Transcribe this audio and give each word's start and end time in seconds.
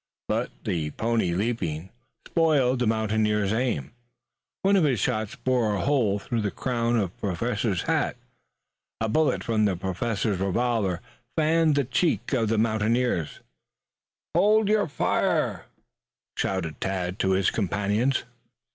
But 0.27 0.49
the 0.63 0.89
pony 0.89 1.31
leaping, 1.33 1.91
spoiled 2.27 2.79
the 2.79 2.87
mountaineer's 2.87 3.53
aim. 3.53 3.91
One 4.63 4.75
of 4.75 4.83
his 4.83 4.99
shots 4.99 5.35
bored 5.35 5.75
a 5.75 5.81
hole 5.85 6.17
through 6.17 6.41
the 6.41 6.49
crown 6.49 6.95
of 6.95 7.11
the 7.11 7.19
Professor's 7.19 7.83
hat. 7.83 8.17
A 8.99 9.07
bullet 9.07 9.43
from 9.43 9.65
the 9.65 9.75
Professor's 9.75 10.39
revolver 10.39 11.01
fanned 11.37 11.75
the 11.75 11.83
cheek 11.83 12.33
of 12.33 12.49
the 12.49 12.57
mountaineer. 12.57 13.29
"Hold 14.33 14.69
your 14.69 14.87
fire!" 14.87 15.67
shouted 16.35 16.81
Tad 16.81 17.19
to 17.19 17.33
his 17.33 17.51
companions. 17.51 18.23